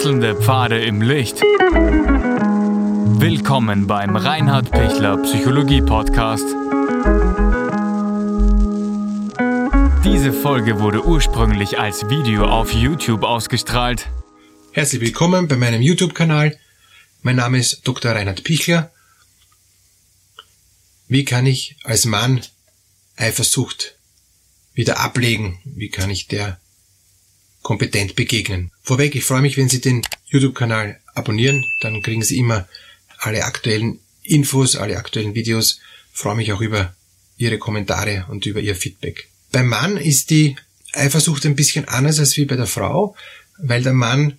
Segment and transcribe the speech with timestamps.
[0.00, 1.42] Wechselnde Pfade im Licht.
[3.20, 6.46] Willkommen beim Reinhard Pichler Psychologie Podcast.
[10.02, 14.08] Diese Folge wurde ursprünglich als Video auf YouTube ausgestrahlt.
[14.72, 16.58] Herzlich willkommen bei meinem YouTube-Kanal.
[17.20, 18.12] Mein Name ist Dr.
[18.12, 18.90] Reinhard Pichler.
[21.08, 22.40] Wie kann ich als Mann
[23.16, 23.96] Eifersucht
[24.72, 25.60] wieder ablegen?
[25.66, 26.58] Wie kann ich der
[27.62, 28.70] kompetent begegnen?
[28.82, 32.68] Vorweg, ich freue mich, wenn Sie den YouTube-Kanal abonnieren, dann kriegen Sie immer
[33.18, 35.80] alle aktuellen Infos, alle aktuellen Videos.
[36.12, 36.94] Ich freue mich auch über
[37.36, 39.28] Ihre Kommentare und über Ihr Feedback.
[39.52, 40.56] Beim Mann ist die
[40.92, 43.14] Eifersucht ein bisschen anders als wie bei der Frau,
[43.58, 44.38] weil der Mann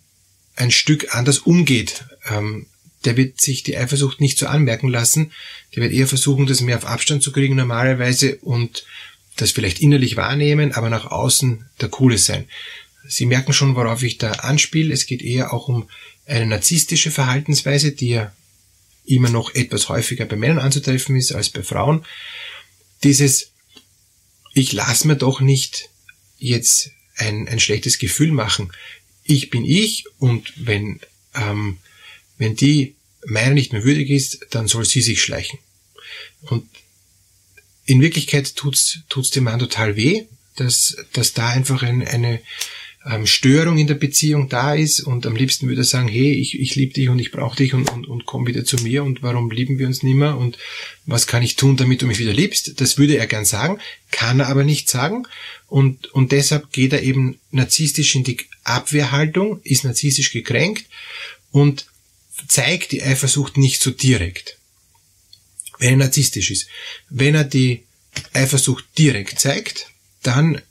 [0.55, 2.05] ein Stück anders umgeht.
[2.29, 2.67] Ähm,
[3.05, 5.31] der wird sich die Eifersucht nicht so anmerken lassen.
[5.75, 8.85] Der wird eher versuchen, das mehr auf Abstand zu kriegen normalerweise und
[9.37, 12.47] das vielleicht innerlich wahrnehmen, aber nach außen der Coole sein.
[13.07, 14.93] Sie merken schon, worauf ich da anspiele.
[14.93, 15.89] Es geht eher auch um
[16.25, 18.31] eine narzisstische Verhaltensweise, die ja
[19.05, 22.05] immer noch etwas häufiger bei Männern anzutreffen ist als bei Frauen.
[23.03, 23.51] Dieses,
[24.53, 25.89] ich lasse mir doch nicht
[26.37, 28.71] jetzt ein, ein schlechtes Gefühl machen.
[29.23, 30.99] Ich bin ich und wenn,
[31.35, 31.77] ähm,
[32.37, 32.95] wenn die
[33.25, 35.59] meiner nicht mehr würdig ist, dann soll sie sich schleichen.
[36.41, 36.67] Und
[37.85, 42.41] in Wirklichkeit tut's, tut's dem Mann total weh, dass, dass da einfach ein, eine,
[43.05, 46.59] ähm, Störung in der Beziehung da ist und am liebsten würde er sagen, hey, ich,
[46.59, 49.23] ich liebe dich und ich brauche dich und, und, und komm wieder zu mir und
[49.23, 50.57] warum lieben wir uns nimmer und
[51.05, 52.79] was kann ich tun, damit du mich wieder liebst?
[52.79, 53.79] Das würde er gern sagen,
[54.11, 55.27] kann er aber nicht sagen
[55.67, 60.85] und, und deshalb geht er eben narzisstisch in die Abwehrhaltung, ist narzisstisch gekränkt
[61.51, 61.87] und
[62.47, 64.57] zeigt die Eifersucht nicht so direkt,
[65.79, 66.67] wenn er narzisstisch ist.
[67.09, 67.83] Wenn er die
[68.33, 69.87] Eifersucht direkt zeigt,
[70.21, 70.61] dann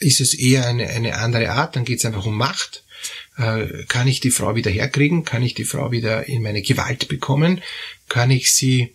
[0.00, 2.84] ist es eher eine, eine andere Art, dann geht es einfach um Macht.
[3.36, 5.24] Äh, kann ich die Frau wieder herkriegen?
[5.24, 7.62] Kann ich die Frau wieder in meine Gewalt bekommen?
[8.08, 8.94] Kann ich sie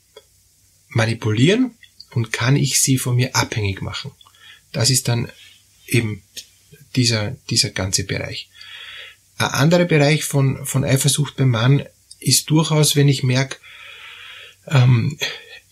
[0.89, 1.75] manipulieren?
[2.11, 4.11] Und kann ich sie von mir abhängig machen?
[4.71, 5.31] Das ist dann
[5.88, 6.23] eben
[6.95, 8.49] dieser, dieser ganze Bereich.
[9.38, 11.85] Ein anderer Bereich von, von Eifersucht beim Mann
[12.19, 13.57] ist durchaus, wenn ich merke,
[14.67, 15.17] ähm,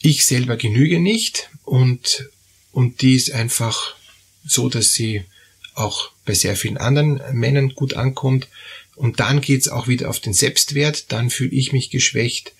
[0.02, 2.30] ich selber genüge nicht und,
[2.72, 3.96] und die ist einfach
[4.46, 5.24] so, dass sie
[5.76, 8.48] auch bei sehr vielen anderen Männern gut ankommt.
[8.96, 12.54] Und dann geht's auch wieder auf den Selbstwert, dann fühle ich mich geschwächt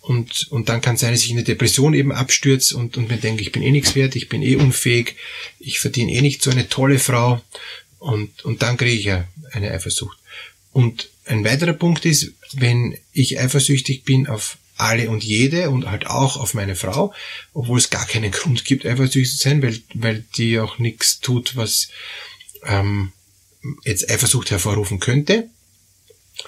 [0.00, 3.08] und, und dann kann es sein, dass ich in eine Depression eben abstürze und, und
[3.08, 5.16] mir denke, ich bin eh nichts wert, ich bin eh unfähig,
[5.58, 7.40] ich verdiene eh nicht so eine tolle Frau
[7.98, 10.18] und, und dann kriege ich ja eine Eifersucht.
[10.72, 16.06] Und ein weiterer Punkt ist, wenn ich eifersüchtig bin auf alle und jede und halt
[16.06, 17.12] auch auf meine Frau,
[17.52, 21.56] obwohl es gar keinen Grund gibt, eifersüchtig zu sein, weil, weil die auch nichts tut,
[21.56, 21.88] was
[22.64, 23.12] ähm,
[23.84, 25.48] jetzt Eifersucht hervorrufen könnte.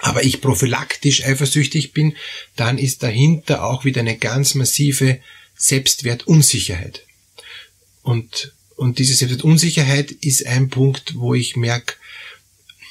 [0.01, 2.15] Aber ich prophylaktisch eifersüchtig bin,
[2.55, 5.19] dann ist dahinter auch wieder eine ganz massive
[5.55, 7.05] Selbstwertunsicherheit.
[8.01, 11.95] Und, und diese Selbstwertunsicherheit ist ein Punkt, wo ich merke,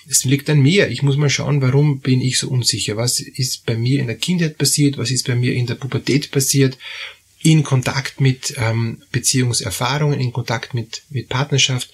[0.08, 0.88] es liegt an mir.
[0.88, 2.96] Ich muss mal schauen, warum bin ich so unsicher?
[2.96, 4.98] Was ist bei mir in der Kindheit passiert?
[4.98, 6.78] Was ist bei mir in der Pubertät passiert?
[7.42, 11.90] In Kontakt mit ähm, Beziehungserfahrungen, in Kontakt mit, mit Partnerschaft,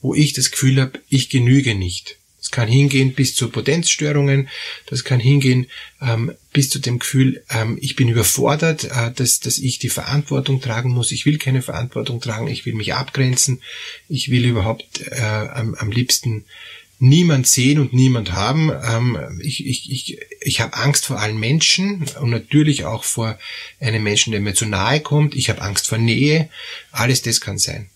[0.00, 2.16] wo ich das Gefühl habe, ich genüge nicht.
[2.38, 4.48] Das kann hingehen bis zu Potenzstörungen,
[4.86, 5.66] das kann hingehen
[6.00, 10.60] ähm, bis zu dem Gefühl, ähm, ich bin überfordert, äh, dass, dass ich die Verantwortung
[10.60, 11.12] tragen muss.
[11.12, 13.60] Ich will keine Verantwortung tragen, ich will mich abgrenzen,
[14.08, 16.44] ich will überhaupt äh, am, am liebsten
[16.98, 18.70] niemand sehen und niemand haben.
[18.70, 23.38] Ähm, ich ich, ich, ich habe Angst vor allen Menschen und natürlich auch vor
[23.80, 25.34] einem Menschen, der mir zu nahe kommt.
[25.34, 26.48] Ich habe Angst vor Nähe.
[26.90, 27.88] Alles das kann sein.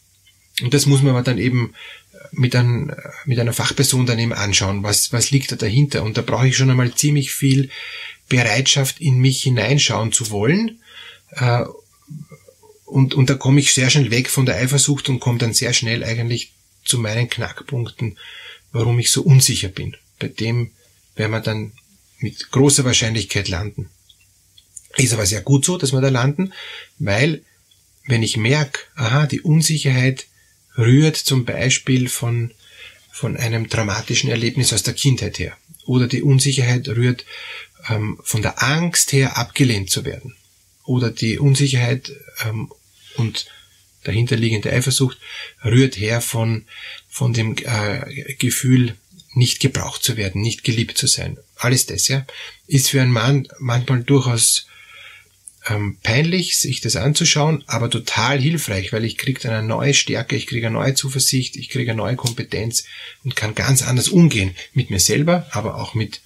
[0.62, 1.74] Und das muss man aber dann eben
[2.30, 6.02] mit, ein, mit einer Fachperson dann eben anschauen, was, was liegt da dahinter.
[6.02, 7.70] Und da brauche ich schon einmal ziemlich viel
[8.28, 10.80] Bereitschaft, in mich hineinschauen zu wollen.
[11.30, 11.64] Äh,
[12.84, 15.72] und, und da komme ich sehr schnell weg von der Eifersucht und komme dann sehr
[15.72, 16.52] schnell eigentlich
[16.84, 18.19] zu meinen Knackpunkten
[18.72, 19.96] warum ich so unsicher bin.
[20.19, 20.70] Bei dem
[21.14, 21.72] werden wir dann
[22.19, 23.90] mit großer Wahrscheinlichkeit landen.
[24.96, 26.52] Ist aber sehr gut so, dass wir da landen,
[26.98, 27.42] weil
[28.06, 30.26] wenn ich merke, aha, die Unsicherheit
[30.76, 32.52] rührt zum Beispiel von,
[33.10, 37.24] von einem dramatischen Erlebnis aus der Kindheit her oder die Unsicherheit rührt
[37.88, 40.36] ähm, von der Angst her, abgelehnt zu werden
[40.84, 42.12] oder die Unsicherheit
[42.44, 42.72] ähm,
[43.16, 43.46] und
[44.04, 45.19] dahinterliegende Eifersucht
[45.64, 46.66] rührt her von,
[47.12, 48.97] von dem äh, Gefühl,
[49.35, 51.37] nicht gebraucht zu werden, nicht geliebt zu sein.
[51.56, 52.26] Alles das, ja,
[52.67, 54.67] ist für einen Mann manchmal durchaus
[55.69, 60.37] ähm, peinlich, sich das anzuschauen, aber total hilfreich, weil ich kriege dann eine neue Stärke,
[60.37, 62.85] ich kriege eine neue Zuversicht, ich kriege eine neue Kompetenz
[63.25, 66.23] und kann ganz anders umgehen mit mir selber, aber auch mit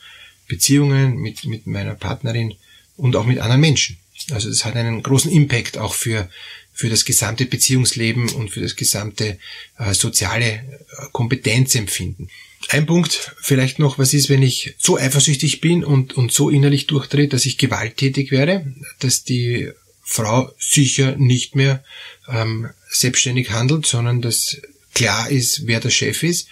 [0.47, 2.55] Beziehungen mit, mit meiner Partnerin
[2.97, 3.99] und auch mit anderen Menschen.
[4.31, 6.29] Also das hat einen großen Impact auch für,
[6.73, 9.39] für das gesamte Beziehungsleben und für das gesamte
[9.79, 10.63] äh, soziale äh,
[11.13, 12.29] Kompetenzempfinden.
[12.69, 16.87] Ein Punkt vielleicht noch, was ist, wenn ich so eifersüchtig bin und, und so innerlich
[16.87, 19.71] durchdrehe, dass ich gewalttätig werde, dass die
[20.03, 21.85] Frau sicher nicht mehr
[22.29, 24.57] ähm, selbstständig handelt, sondern dass
[24.95, 26.49] klar ist, wer der Chef ist.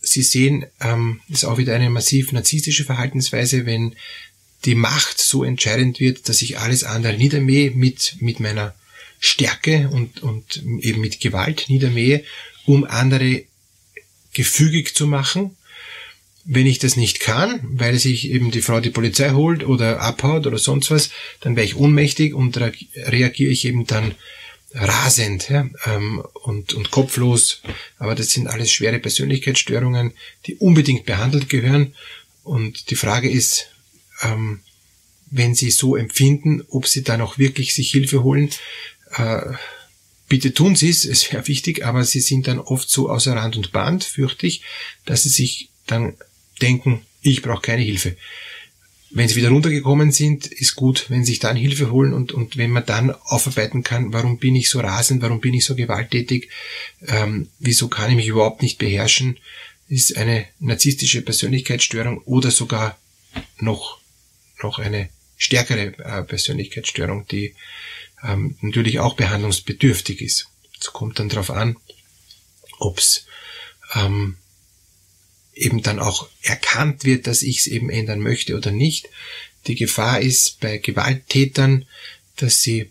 [0.00, 3.94] Sie sehen, ähm, ist auch wieder eine massiv narzisstische Verhaltensweise, wenn
[4.64, 8.74] die Macht so entscheidend wird, dass ich alles andere niedermähe mit, mit meiner
[9.18, 12.24] Stärke und, und eben mit Gewalt niedermähe,
[12.66, 13.44] um andere
[14.32, 15.56] gefügig zu machen.
[16.44, 20.46] Wenn ich das nicht kann, weil sich eben die Frau die Polizei holt oder abhaut
[20.46, 21.10] oder sonst was,
[21.40, 24.16] dann wäre ich ohnmächtig und reagiere ich eben dann
[24.74, 27.62] rasend ja, ähm, und, und kopflos.
[27.98, 30.12] Aber das sind alles schwere Persönlichkeitsstörungen,
[30.46, 31.94] die unbedingt behandelt gehören.
[32.42, 33.68] Und die Frage ist,
[34.22, 34.60] ähm,
[35.30, 38.50] wenn Sie so empfinden, ob Sie dann auch wirklich sich Hilfe holen.
[39.16, 39.40] Äh,
[40.28, 43.56] bitte tun Sie es, es wäre wichtig, aber Sie sind dann oft so außer Rand
[43.56, 44.62] und Band, fürchte ich,
[45.04, 46.14] dass Sie sich dann
[46.60, 48.16] denken, ich brauche keine Hilfe.
[49.14, 52.56] Wenn sie wieder runtergekommen sind, ist gut, wenn sie sich dann Hilfe holen und, und
[52.56, 56.48] wenn man dann aufarbeiten kann, warum bin ich so rasend, warum bin ich so gewalttätig,
[57.06, 59.36] ähm, wieso kann ich mich überhaupt nicht beherrschen,
[59.88, 62.98] ist eine narzisstische Persönlichkeitsstörung oder sogar
[63.58, 63.98] noch
[64.62, 67.54] noch eine stärkere äh, Persönlichkeitsstörung, die
[68.22, 70.46] ähm, natürlich auch behandlungsbedürftig ist.
[70.80, 71.76] Es kommt dann darauf an,
[72.78, 73.26] ob es
[73.94, 74.36] ähm,
[75.54, 79.08] eben dann auch erkannt wird, dass ich es eben ändern möchte oder nicht.
[79.66, 81.86] Die Gefahr ist bei Gewalttätern,
[82.36, 82.90] dass sie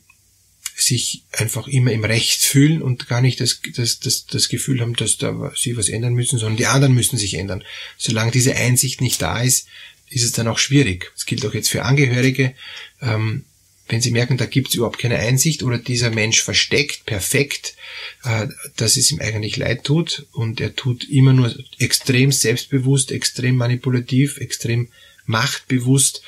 [0.75, 4.95] sich einfach immer im Recht fühlen und gar nicht das, das, das, das Gefühl haben,
[4.95, 7.63] dass da sie was ändern müssen, sondern die anderen müssen sich ändern.
[7.97, 9.68] Solange diese Einsicht nicht da ist,
[10.12, 11.12] ist es dann auch schwierig.
[11.16, 12.54] Das gilt auch jetzt für Angehörige.
[13.02, 13.46] Ähm,
[13.88, 17.75] wenn Sie merken, da gibt es überhaupt keine Einsicht oder dieser Mensch versteckt perfekt,
[18.24, 18.48] äh,
[18.78, 24.38] dass es ihm eigentlich leid tut und er tut immer nur extrem selbstbewusst, extrem manipulativ,
[24.38, 24.88] extrem
[25.25, 26.22] machtbewusst,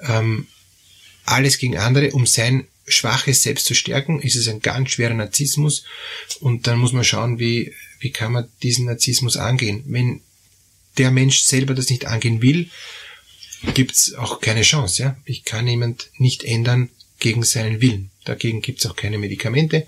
[0.00, 0.46] ähm,
[1.24, 5.84] alles gegen andere, um sein schwaches Selbst zu stärken, ist es ein ganz schwerer Narzissmus
[6.40, 9.82] und dann muss man schauen, wie, wie kann man diesen Narzissmus angehen.
[9.86, 10.20] Wenn
[10.96, 12.70] der Mensch selber das nicht angehen will,
[13.74, 15.02] gibt's auch keine Chance.
[15.02, 15.16] Ja?
[15.24, 18.10] Ich kann jemand nicht ändern gegen seinen Willen.
[18.24, 19.86] Dagegen gibt's auch keine Medikamente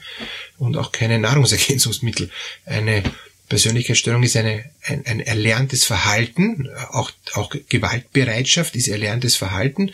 [0.59, 2.31] und auch keine Nahrungsergänzungsmittel.
[2.65, 3.03] Eine
[3.49, 9.93] Persönlichkeitsstörung ist eine, ein, ein erlerntes Verhalten, auch, auch Gewaltbereitschaft ist erlerntes Verhalten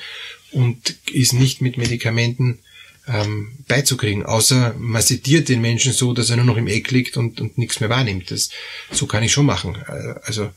[0.53, 2.61] und ist nicht mit Medikamenten
[3.09, 7.17] ähm, beizukriegen, außer man sediert den Menschen so, dass er nur noch im Eck liegt
[7.17, 8.31] und, und nichts mehr wahrnimmt.
[8.31, 8.51] Das,
[8.91, 9.77] so kann ich schon machen.
[9.87, 10.51] Äh, also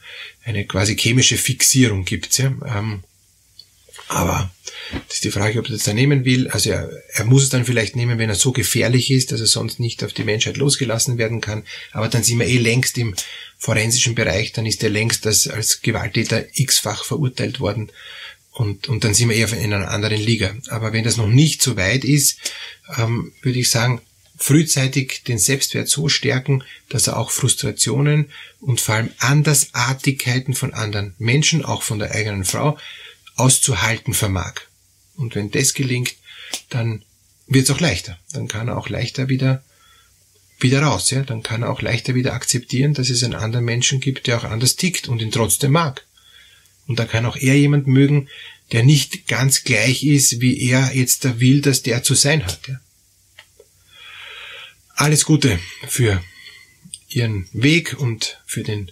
[0.44, 2.52] eine quasi chemische Fixierung gibt's ja.
[2.66, 3.04] Ähm,
[4.10, 4.50] aber
[5.08, 6.48] das ist die Frage, ob er das dann nehmen will.
[6.50, 9.46] Also er, er muss es dann vielleicht nehmen, wenn er so gefährlich ist, dass er
[9.46, 11.64] sonst nicht auf die Menschheit losgelassen werden kann.
[11.92, 13.14] Aber dann sind wir eh längst im
[13.60, 17.92] forensischen Bereich, dann ist er längst als, als Gewalttäter x-fach verurteilt worden.
[18.52, 20.56] Und, und dann sind wir eher in einer anderen Liga.
[20.70, 22.40] Aber wenn das noch nicht so weit ist,
[22.98, 24.02] ähm, würde ich sagen,
[24.38, 31.14] frühzeitig den Selbstwert so stärken, dass er auch Frustrationen und vor allem Andersartigkeiten von anderen
[31.20, 32.78] Menschen, auch von der eigenen Frau,
[33.40, 34.62] auszuhalten vermag.
[35.16, 36.16] Und wenn das gelingt,
[36.70, 37.04] dann
[37.48, 38.18] wird es auch leichter.
[38.34, 39.64] Dann kann er auch leichter wieder
[40.60, 41.24] wieder raus, ja.
[41.24, 44.44] Dann kann er auch leichter wieder akzeptieren, dass es einen anderen Menschen gibt, der auch
[44.44, 46.06] anders tickt und ihn trotzdem mag.
[46.88, 48.30] Und da kann auch er jemand mögen,
[48.72, 52.68] der nicht ganz gleich ist, wie er jetzt da will, dass der zu sein hat.
[52.68, 52.80] Ja.
[54.96, 56.22] Alles Gute für
[57.08, 58.92] Ihren Weg und für den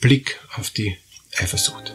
[0.00, 0.96] Blick auf die
[1.36, 1.94] Eifersucht.